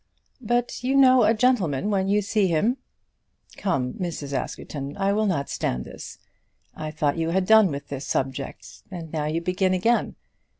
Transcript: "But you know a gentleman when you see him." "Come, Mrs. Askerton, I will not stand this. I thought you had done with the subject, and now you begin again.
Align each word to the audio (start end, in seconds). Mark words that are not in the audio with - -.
"But 0.41 0.83
you 0.83 0.95
know 0.95 1.21
a 1.25 1.35
gentleman 1.35 1.91
when 1.91 2.07
you 2.07 2.23
see 2.23 2.47
him." 2.47 2.77
"Come, 3.57 3.93
Mrs. 3.93 4.33
Askerton, 4.33 4.97
I 4.97 5.13
will 5.13 5.27
not 5.27 5.47
stand 5.47 5.85
this. 5.85 6.17
I 6.73 6.89
thought 6.89 7.19
you 7.19 7.29
had 7.29 7.45
done 7.45 7.67
with 7.69 7.89
the 7.89 8.01
subject, 8.01 8.81
and 8.89 9.11
now 9.13 9.25
you 9.25 9.41
begin 9.41 9.75
again. 9.75 10.15